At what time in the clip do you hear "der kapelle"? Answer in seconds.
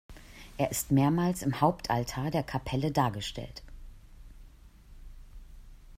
2.31-2.91